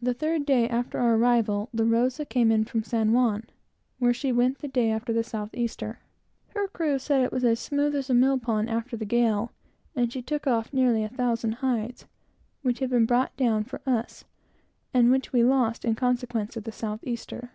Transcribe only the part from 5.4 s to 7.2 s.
easter. Her crew said